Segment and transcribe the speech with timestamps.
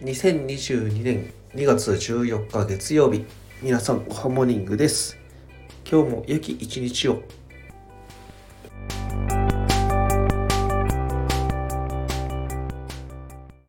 [0.00, 3.24] 2022年2月14日月曜日
[3.60, 5.18] 皆さんおはモーニングです。
[5.90, 7.20] 今日も良き一日を。